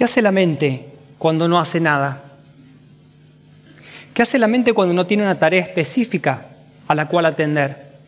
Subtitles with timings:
[0.00, 0.86] ¿Qué hace la mente
[1.18, 2.22] cuando no hace nada?
[4.14, 6.46] ¿Qué hace la mente cuando no tiene una tarea específica
[6.88, 7.98] a la cual atender?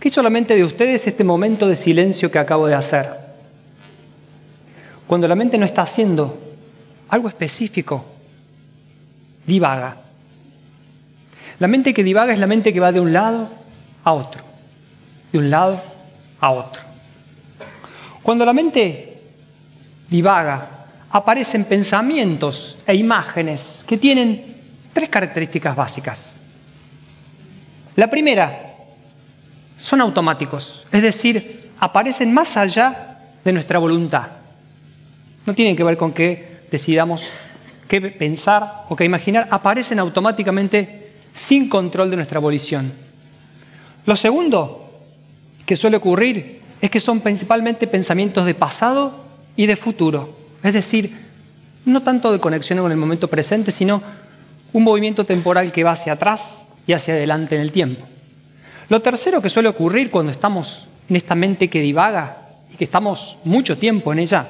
[0.00, 3.08] ¿Qué hizo la mente de ustedes este momento de silencio que acabo de hacer?
[5.06, 6.36] Cuando la mente no está haciendo
[7.08, 8.04] algo específico,
[9.46, 9.98] divaga.
[11.60, 13.48] La mente que divaga es la mente que va de un lado
[14.02, 14.42] a otro,
[15.30, 15.80] de un lado
[16.40, 16.82] a otro.
[18.24, 19.11] Cuando la mente
[20.12, 20.68] divaga,
[21.10, 24.56] aparecen pensamientos e imágenes que tienen
[24.92, 26.32] tres características básicas.
[27.96, 28.76] La primera,
[29.78, 34.28] son automáticos, es decir, aparecen más allá de nuestra voluntad.
[35.44, 37.24] No tienen que ver con que decidamos
[37.88, 42.92] qué pensar o qué imaginar, aparecen automáticamente sin control de nuestra volición.
[44.04, 44.90] Lo segundo
[45.66, 49.21] que suele ocurrir es que son principalmente pensamientos de pasado
[49.56, 50.36] y de futuro.
[50.62, 51.16] Es decir,
[51.84, 54.02] no tanto de conexión con el momento presente, sino
[54.72, 58.06] un movimiento temporal que va hacia atrás y hacia adelante en el tiempo.
[58.88, 63.36] Lo tercero que suele ocurrir cuando estamos en esta mente que divaga y que estamos
[63.44, 64.48] mucho tiempo en ella,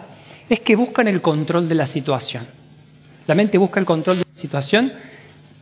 [0.49, 2.47] es que buscan el control de la situación.
[3.27, 4.93] La mente busca el control de una situación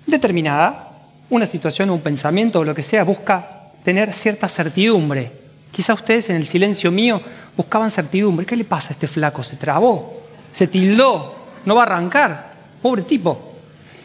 [0.06, 0.90] determinada,
[1.30, 5.32] una situación, un pensamiento o lo que sea, busca tener cierta certidumbre.
[5.70, 7.22] Quizá ustedes en el silencio mío
[7.60, 8.46] buscaban certidumbre.
[8.46, 9.42] ¿Qué le pasa a este flaco?
[9.42, 10.22] Se trabó,
[10.54, 12.54] se tildó, no va a arrancar.
[12.80, 13.52] Pobre tipo.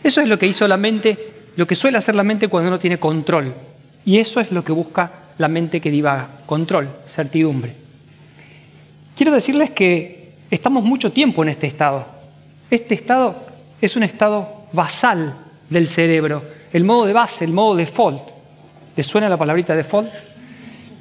[0.04, 1.18] Eso es lo que hizo la mente,
[1.56, 3.54] lo que suele hacer la mente cuando no tiene control.
[4.04, 7.74] Y eso es lo que busca la mente que divaga, control, certidumbre.
[9.16, 12.06] Quiero decirles que estamos mucho tiempo en este estado.
[12.70, 13.42] Este estado
[13.80, 15.38] es un estado basal
[15.70, 18.22] del cerebro, el modo de base, el modo default.
[18.98, 20.10] ¿Les suena la palabrita default?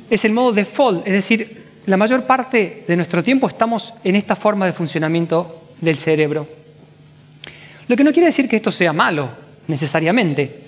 [0.08, 4.36] Es el modo default, es decir, la mayor parte de nuestro tiempo estamos en esta
[4.36, 6.46] forma de funcionamiento del cerebro.
[7.86, 9.28] Lo que no quiere decir que esto sea malo,
[9.66, 10.62] necesariamente.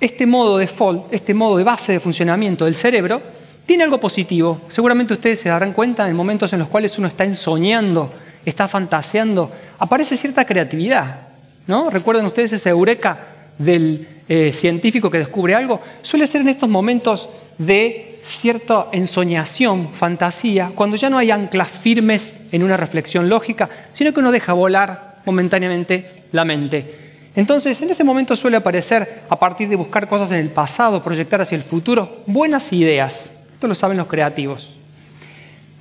[0.00, 3.22] Este modo default, este modo de base de funcionamiento del cerebro,
[3.64, 4.62] tiene algo positivo.
[4.68, 8.12] Seguramente ustedes se darán cuenta en momentos en los cuales uno está ensoñando,
[8.44, 11.28] está fantaseando, aparece cierta creatividad.
[11.66, 11.90] ¿no?
[11.90, 13.18] Recuerden ustedes esa eureka
[13.58, 20.72] del eh, científico que descubre algo, suele ser en estos momentos de cierta ensoñación, fantasía,
[20.74, 25.20] cuando ya no hay anclas firmes en una reflexión lógica, sino que uno deja volar
[25.24, 27.08] momentáneamente la mente.
[27.34, 31.40] Entonces, en ese momento suele aparecer, a partir de buscar cosas en el pasado, proyectar
[31.40, 33.30] hacia el futuro, buenas ideas.
[33.52, 34.68] Esto lo saben los creativos.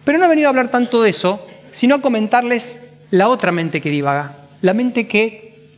[0.03, 2.77] Pero no he venido a hablar tanto de eso, sino a comentarles
[3.11, 5.69] la otra mente que divaga, la mente que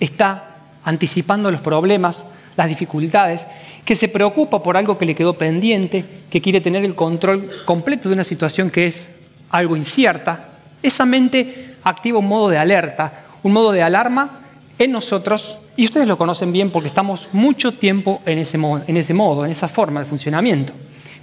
[0.00, 2.24] está anticipando los problemas,
[2.56, 3.46] las dificultades,
[3.86, 8.08] que se preocupa por algo que le quedó pendiente, que quiere tener el control completo
[8.08, 9.08] de una situación que es
[9.48, 10.50] algo incierta,
[10.82, 14.40] esa mente activa un modo de alerta, un modo de alarma
[14.78, 18.96] en nosotros, y ustedes lo conocen bien porque estamos mucho tiempo en ese, modo, en
[18.98, 20.74] ese modo, en esa forma de funcionamiento.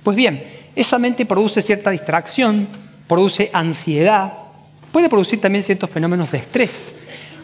[0.03, 0.44] Pues bien,
[0.75, 2.68] esa mente produce cierta distracción,
[3.07, 4.34] produce ansiedad,
[4.91, 6.94] puede producir también ciertos fenómenos de estrés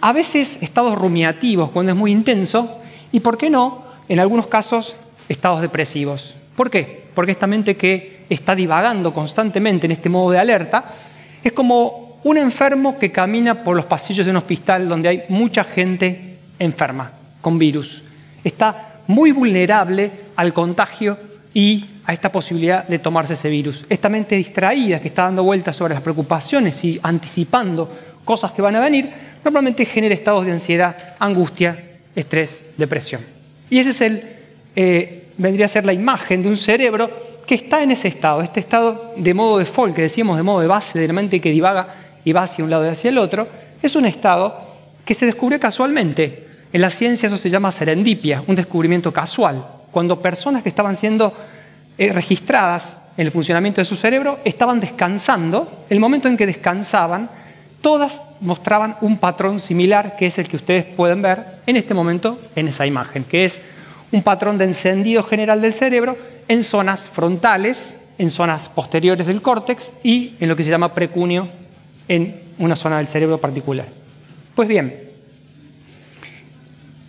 [0.01, 2.79] a veces estados rumiativos cuando es muy intenso
[3.11, 4.95] y, ¿por qué no?, en algunos casos,
[5.29, 6.35] estados depresivos.
[6.55, 7.03] ¿Por qué?
[7.15, 10.95] Porque esta mente que está divagando constantemente en este modo de alerta
[11.41, 15.63] es como un enfermo que camina por los pasillos de un hospital donde hay mucha
[15.63, 18.03] gente enferma con virus.
[18.43, 21.17] Está muy vulnerable al contagio
[21.53, 23.85] y a esta posibilidad de tomarse ese virus.
[23.89, 27.89] Esta mente distraída que está dando vueltas sobre las preocupaciones y anticipando
[28.25, 29.09] cosas que van a venir,
[29.43, 33.21] normalmente genera estados de ansiedad, angustia, estrés, depresión.
[33.69, 34.23] Y ese es el,
[34.75, 37.09] eh, vendría a ser la imagen de un cerebro
[37.47, 40.67] que está en ese estado, este estado de modo default, que decíamos de modo de
[40.67, 41.87] base de la mente que divaga
[42.23, 43.47] y va hacia un lado y hacia el otro,
[43.81, 44.55] es un estado
[45.03, 46.47] que se descubrió casualmente.
[46.71, 51.33] En la ciencia eso se llama serendipia, un descubrimiento casual, cuando personas que estaban siendo
[51.97, 57.29] eh, registradas en el funcionamiento de su cerebro estaban descansando, el momento en que descansaban,
[57.81, 62.39] todas mostraban un patrón similar, que es el que ustedes pueden ver en este momento
[62.55, 63.61] en esa imagen, que es
[64.11, 66.17] un patrón de encendido general del cerebro
[66.47, 71.47] en zonas frontales, en zonas posteriores del córtex y en lo que se llama precunio
[72.07, 73.85] en una zona del cerebro particular.
[74.55, 75.09] Pues bien,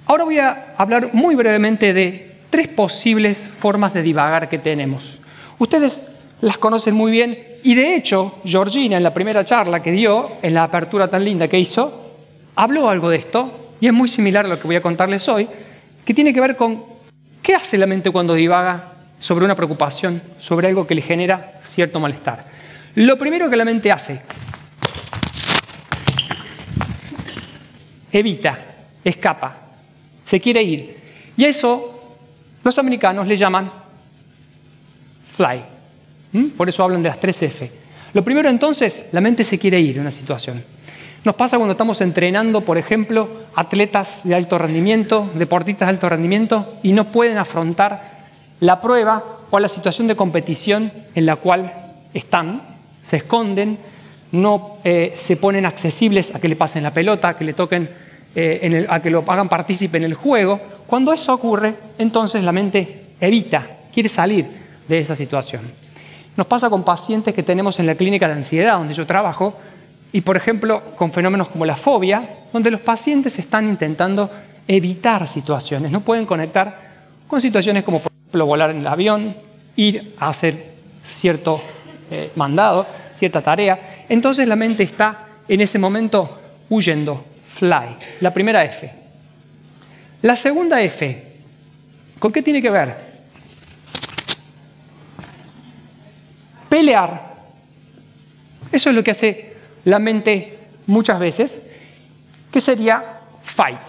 [0.06, 5.18] ahora voy a hablar muy brevemente de tres posibles formas de divagar que tenemos.
[5.58, 6.00] Ustedes
[6.40, 10.54] las conocen muy bien y de hecho, Georgina, en la primera charla que dio, en
[10.54, 12.12] la apertura tan linda que hizo,
[12.56, 15.48] habló algo de esto, y es muy similar a lo que voy a contarles hoy,
[16.04, 16.84] que tiene que ver con
[17.42, 22.00] qué hace la mente cuando divaga sobre una preocupación, sobre algo que le genera cierto
[22.00, 22.46] malestar.
[22.94, 24.22] Lo primero que la mente hace
[28.12, 28.58] evita,
[29.04, 29.56] escapa,
[30.24, 30.98] se quiere ir.
[31.36, 32.16] Y a eso
[32.62, 33.70] los americanos le llaman
[35.36, 35.62] fly.
[36.32, 36.48] ¿Mm?
[36.50, 37.70] Por eso hablan de las tres F.
[38.12, 40.62] Lo primero entonces, la mente se quiere ir de una situación.
[41.24, 46.78] Nos pasa cuando estamos entrenando, por ejemplo, atletas de alto rendimiento, deportistas de alto rendimiento,
[46.82, 48.20] y no pueden afrontar
[48.60, 51.72] la prueba o la situación de competición en la cual
[52.14, 52.62] están,
[53.02, 53.78] se esconden,
[54.32, 57.90] no eh, se ponen accesibles a que le pasen la pelota, a que le toquen,
[58.34, 60.60] eh, a que lo hagan partícipe en el juego.
[60.86, 64.46] Cuando eso ocurre, entonces la mente evita, quiere salir
[64.86, 65.62] de esa situación.
[66.36, 69.56] Nos pasa con pacientes que tenemos en la clínica de ansiedad, donde yo trabajo,
[70.12, 74.30] y por ejemplo con fenómenos como la fobia, donde los pacientes están intentando
[74.66, 76.90] evitar situaciones, no pueden conectar
[77.26, 79.36] con situaciones como por ejemplo volar en el avión,
[79.76, 80.74] ir a hacer
[81.04, 81.62] cierto
[82.10, 82.86] eh, mandado,
[83.16, 84.04] cierta tarea.
[84.08, 87.24] Entonces la mente está en ese momento huyendo,
[87.56, 88.90] fly, la primera F.
[90.22, 91.34] La segunda F,
[92.18, 93.10] ¿con qué tiene que ver?
[96.68, 97.30] Pelear.
[98.70, 99.49] Eso es lo que hace
[99.84, 101.60] la mente muchas veces,
[102.50, 103.80] que sería fight,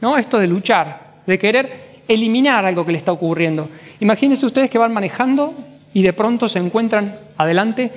[0.00, 0.16] ¿no?
[0.16, 3.68] Esto de luchar, de querer eliminar algo que le está ocurriendo.
[4.00, 5.54] Imagínense ustedes que van manejando
[5.92, 7.90] y de pronto se encuentran adelante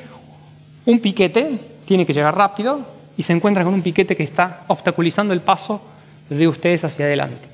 [0.86, 5.34] un piquete, tiene que llegar rápido, y se encuentran con un piquete que está obstaculizando
[5.34, 5.82] el paso
[6.30, 7.48] de ustedes hacia adelante.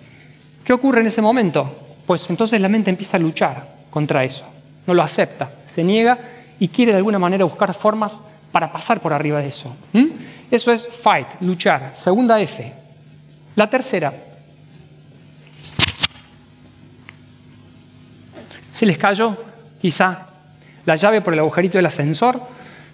[0.64, 1.76] ¿Qué ocurre en ese momento?
[2.06, 4.46] Pues entonces la mente empieza a luchar contra eso,
[4.88, 6.18] no lo acepta, se niega
[6.60, 8.20] y quiere de alguna manera buscar formas
[8.52, 9.76] para pasar por arriba de eso.
[10.50, 11.94] Eso es fight, luchar.
[11.98, 12.74] Segunda F.
[13.56, 14.14] La tercera.
[18.72, 19.38] Se les cayó
[19.82, 20.28] quizá
[20.86, 22.42] la llave por el agujerito del ascensor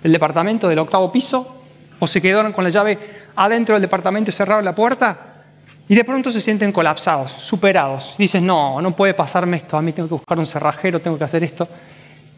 [0.05, 1.63] del departamento del octavo piso,
[1.97, 2.99] o se quedaron con la llave
[3.35, 5.17] adentro del departamento y cerraron la puerta,
[5.87, 8.13] y de pronto se sienten colapsados, superados.
[8.15, 11.23] Dicen, no, no puede pasarme esto, a mí tengo que buscar un cerrajero, tengo que
[11.23, 11.67] hacer esto.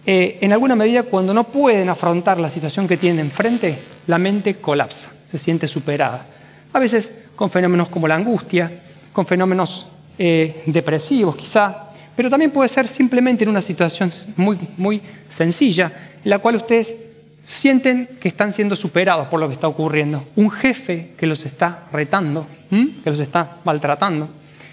[0.10, 3.78] Eh, en alguna medida cuando no pueden afrontar la situación que tienen enfrente,
[4.08, 6.26] la mente colapsa, se siente superada.
[6.72, 8.72] A veces con fenómenos como la angustia,
[9.12, 9.86] con fenómenos
[10.18, 15.92] eh, depresivos quizá, pero también puede ser simplemente en una situación muy, muy sencilla,
[16.24, 16.96] en la cual ustedes
[17.46, 20.24] sienten que están siendo superados por lo que está ocurriendo.
[20.38, 24.30] Un jefe que los está retando, que los está maltratando.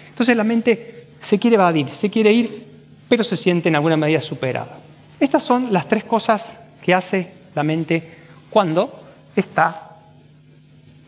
[0.07, 2.67] Entonces la mente se quiere evadir, se quiere ir,
[3.09, 4.84] pero se siente en alguna medida superada.
[5.25, 8.13] Estas son las tres cosas que hace la mente
[8.47, 9.03] cuando
[9.35, 9.89] está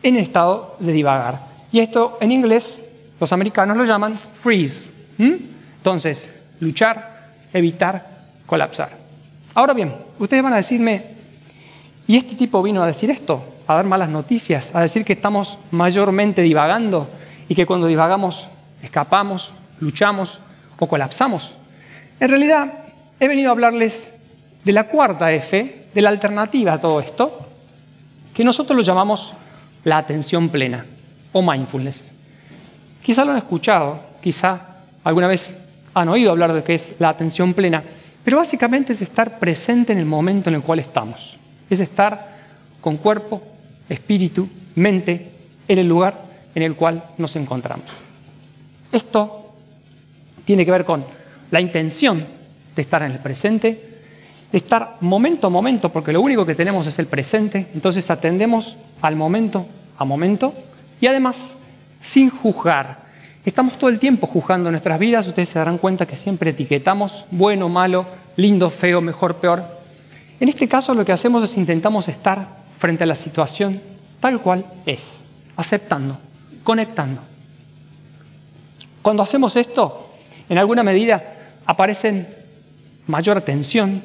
[0.02, 1.38] en estado de divagar.
[1.70, 2.82] Y esto en inglés
[3.20, 4.90] los americanos lo llaman freeze.
[5.18, 8.90] Entonces, luchar, evitar, colapsar.
[9.54, 11.04] Ahora bien, ustedes van a decirme,
[12.08, 13.54] ¿y este tipo vino a decir esto?
[13.68, 17.08] A dar malas noticias, a decir que estamos mayormente divagando
[17.48, 18.48] y que cuando divagamos
[18.82, 20.40] escapamos, luchamos
[20.76, 21.52] o colapsamos.
[22.18, 22.87] En realidad,
[23.20, 24.12] he venido a hablarles
[24.64, 27.46] de la cuarta F, de la alternativa a todo esto,
[28.34, 29.32] que nosotros lo llamamos
[29.84, 30.86] la atención plena
[31.32, 32.12] o mindfulness.
[33.02, 34.60] Quizá lo han escuchado, quizá
[35.02, 35.56] alguna vez
[35.94, 37.82] han oído hablar de qué es la atención plena,
[38.24, 41.36] pero básicamente es estar presente en el momento en el cual estamos.
[41.70, 42.36] Es estar
[42.80, 43.42] con cuerpo,
[43.88, 45.30] espíritu, mente
[45.66, 46.22] en el lugar
[46.54, 47.86] en el cual nos encontramos.
[48.92, 49.54] Esto
[50.44, 51.04] tiene que ver con
[51.50, 52.37] la intención
[52.78, 53.98] de estar en el presente,
[54.52, 58.76] de estar momento a momento, porque lo único que tenemos es el presente, entonces atendemos
[59.02, 59.66] al momento
[59.98, 60.54] a momento
[61.00, 61.56] y además
[62.00, 63.08] sin juzgar.
[63.44, 67.68] Estamos todo el tiempo juzgando nuestras vidas, ustedes se darán cuenta que siempre etiquetamos bueno,
[67.68, 68.06] malo,
[68.36, 69.64] lindo, feo, mejor, peor.
[70.38, 73.82] En este caso lo que hacemos es intentamos estar frente a la situación
[74.20, 75.20] tal cual es,
[75.56, 76.16] aceptando,
[76.62, 77.22] conectando.
[79.02, 80.10] Cuando hacemos esto,
[80.48, 81.24] en alguna medida
[81.66, 82.37] aparecen
[83.08, 84.04] mayor atención,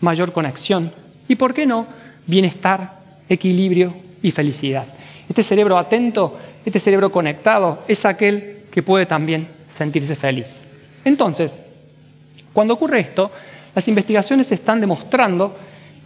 [0.00, 0.92] mayor conexión
[1.26, 1.86] y, ¿por qué no?,
[2.26, 4.86] bienestar, equilibrio y felicidad.
[5.28, 10.62] Este cerebro atento, este cerebro conectado, es aquel que puede también sentirse feliz.
[11.04, 11.50] Entonces,
[12.52, 13.32] cuando ocurre esto,
[13.74, 15.56] las investigaciones están demostrando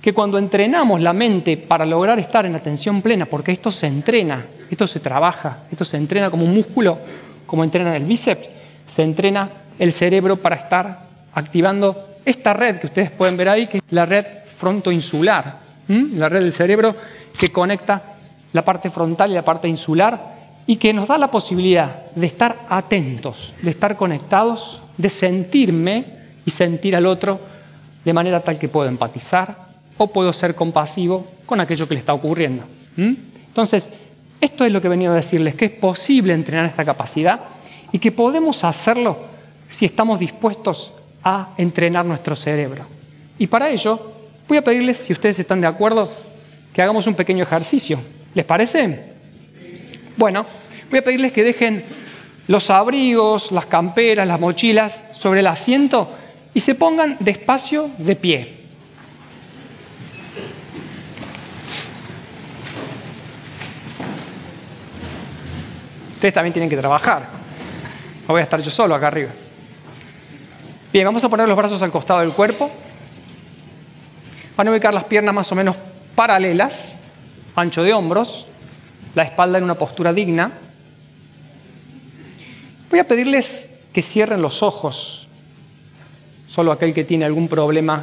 [0.01, 4.47] que cuando entrenamos la mente para lograr estar en atención plena, porque esto se entrena,
[4.71, 6.99] esto se trabaja, esto se entrena como un músculo,
[7.45, 8.49] como entrena el bíceps,
[8.87, 13.79] se entrena el cerebro para estar activando esta red que ustedes pueden ver ahí, que
[13.79, 14.27] es la red
[14.59, 16.95] frontoinsular, la red del cerebro
[17.39, 18.03] que conecta
[18.53, 22.67] la parte frontal y la parte insular y que nos da la posibilidad de estar
[22.69, 26.05] atentos, de estar conectados, de sentirme
[26.45, 27.39] y sentir al otro
[28.05, 29.67] de manera tal que puedo empatizar
[29.97, 32.65] o puedo ser compasivo con aquello que le está ocurriendo.
[32.97, 33.89] Entonces,
[34.41, 37.41] Esto es lo que he venido a decirles, que es posible entrenar esta capacidad
[37.93, 39.19] y que podemos hacerlo
[39.69, 40.93] si estamos dispuestos
[41.29, 42.87] a entrenar nuestro cerebro.
[43.37, 44.13] Y para ello
[44.47, 46.09] voy a pedirles, si ustedes están de acuerdo,
[46.73, 47.99] que hagamos un pequeño ejercicio.
[48.33, 49.13] ¿Les parece?
[50.17, 50.47] Bueno,
[50.89, 51.85] voy a pedirles que dejen
[52.47, 56.15] los abrigos, las camperas, las mochilas sobre el asiento
[56.55, 58.57] y se pongan despacio de pie.
[66.15, 67.31] Ustedes también tienen que trabajar.
[68.29, 69.31] No voy a estar yo solo acá arriba.
[70.97, 72.71] Bien, vamos a poner los brazos al costado del cuerpo.
[74.57, 75.77] Van a ubicar las piernas más o menos
[76.15, 76.97] paralelas,
[77.55, 78.47] ancho de hombros,
[79.15, 80.53] la espalda en una postura digna.
[82.89, 85.29] Voy a pedirles que cierren los ojos.
[86.49, 88.03] Solo aquel que tiene algún problema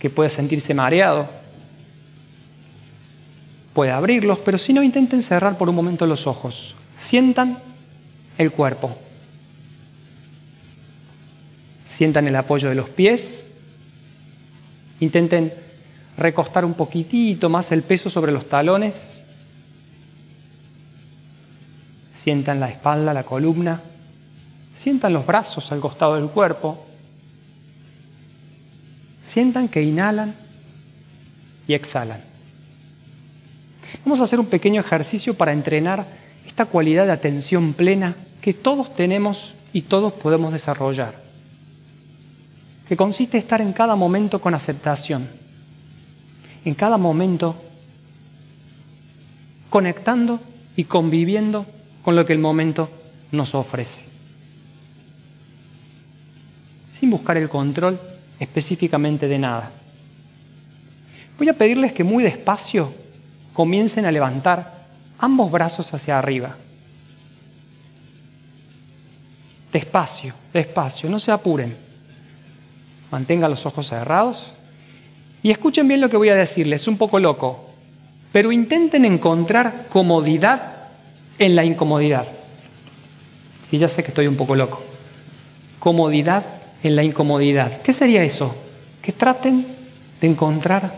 [0.00, 1.28] que puede sentirse mareado
[3.74, 6.74] puede abrirlos, pero si no, intenten cerrar por un momento los ojos.
[6.98, 7.60] Sientan
[8.38, 9.05] el cuerpo.
[11.88, 13.44] Sientan el apoyo de los pies.
[15.00, 15.52] Intenten
[16.16, 18.94] recostar un poquitito más el peso sobre los talones.
[22.14, 23.82] Sientan la espalda, la columna.
[24.76, 26.86] Sientan los brazos al costado del cuerpo.
[29.24, 30.34] Sientan que inhalan
[31.66, 32.20] y exhalan.
[34.04, 36.06] Vamos a hacer un pequeño ejercicio para entrenar
[36.46, 41.14] esta cualidad de atención plena que todos tenemos y todos podemos desarrollar,
[42.88, 45.28] que consiste en estar en cada momento con aceptación,
[46.64, 47.56] en cada momento
[49.70, 50.40] conectando
[50.76, 51.66] y conviviendo
[52.02, 52.88] con lo que el momento
[53.32, 54.04] nos ofrece.
[56.92, 58.00] Sin buscar el control
[58.38, 59.70] específicamente de nada.
[61.38, 62.94] Voy a pedirles que muy despacio
[63.52, 64.86] comiencen a levantar
[65.18, 66.56] ambos brazos hacia arriba.
[69.72, 71.85] Despacio, despacio, no se apuren.
[73.10, 74.52] Mantengan los ojos cerrados
[75.42, 77.66] y escuchen bien lo que voy a decirles, un poco loco,
[78.32, 80.74] pero intenten encontrar comodidad
[81.38, 82.26] en la incomodidad.
[83.70, 84.82] Sí, ya sé que estoy un poco loco.
[85.78, 86.44] Comodidad
[86.82, 87.80] en la incomodidad.
[87.82, 88.54] ¿Qué sería eso?
[89.02, 89.66] Que traten
[90.20, 90.92] de encontrar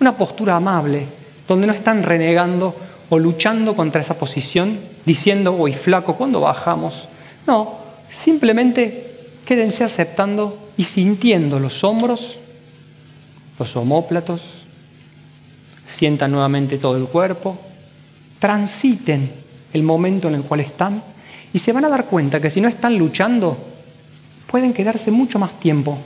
[0.00, 1.06] una postura amable,
[1.46, 2.74] donde no están renegando
[3.10, 7.08] o luchando contra esa posición, diciendo, uy, flaco, ¿cuándo bajamos?
[7.46, 7.78] No,
[8.10, 12.36] simplemente quédense aceptando y sintiendo los hombros,
[13.58, 14.40] los homóplatos,
[15.88, 17.58] sientan nuevamente todo el cuerpo,
[18.38, 19.30] transiten
[19.72, 21.02] el momento en el cual están
[21.52, 23.56] y se van a dar cuenta que si no están luchando,
[24.50, 25.98] pueden quedarse mucho más tiempo.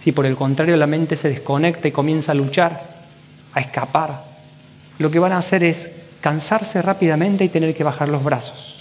[0.00, 3.02] Si por el contrario la mente se desconecta y comienza a luchar,
[3.54, 4.24] a escapar,
[4.98, 5.88] lo que van a hacer es
[6.20, 8.71] cansarse rápidamente y tener que bajar los brazos.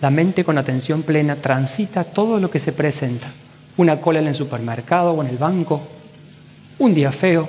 [0.00, 3.32] La mente con atención plena transita todo lo que se presenta.
[3.76, 5.82] Una cola en el supermercado o en el banco,
[6.78, 7.48] un día feo,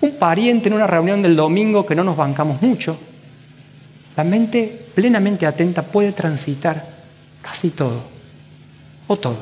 [0.00, 2.98] un pariente en una reunión del domingo que no nos bancamos mucho.
[4.16, 6.84] La mente plenamente atenta puede transitar
[7.42, 8.02] casi todo,
[9.06, 9.38] o todo.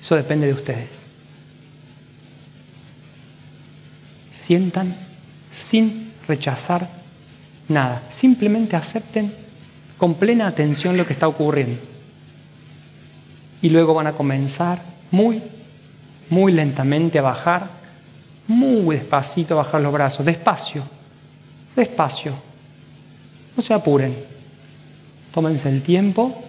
[0.00, 0.88] Eso depende de ustedes.
[4.34, 4.94] Sientan
[5.54, 6.88] sin rechazar
[7.68, 9.43] nada, simplemente acepten
[9.98, 11.80] con plena atención lo que está ocurriendo.
[13.62, 15.42] Y luego van a comenzar muy,
[16.28, 17.84] muy lentamente a bajar
[18.46, 20.82] muy despacito bajar los brazos, despacio,
[21.74, 22.32] despacio.
[23.56, 24.14] No se apuren.
[25.32, 26.42] Tómense el tiempo.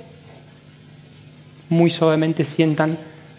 [1.69, 2.97] Muy suavemente sientan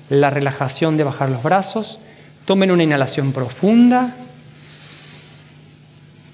[0.08, 1.98] la relajación de bajar los brazos.
[2.44, 4.14] Tomen una inhalación profunda.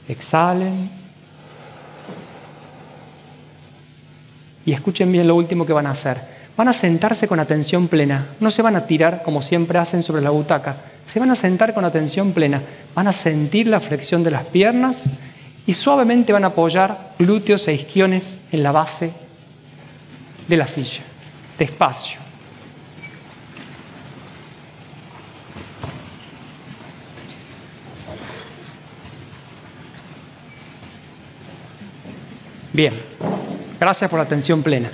[0.08, 1.01] Exhalen.
[4.64, 6.18] Y escuchen bien lo último que van a hacer.
[6.56, 8.26] Van a sentarse con atención plena.
[8.40, 10.76] No se van a tirar como siempre hacen sobre la butaca
[11.06, 12.62] se van a sentar con atención plena,
[12.94, 15.04] van a sentir la flexión de las piernas
[15.66, 19.12] y suavemente van a apoyar glúteos e isquiones en la base
[20.48, 21.02] de la silla,
[21.58, 22.20] despacio.
[32.72, 32.94] Bien,
[33.82, 34.92] gracias por la atención plena.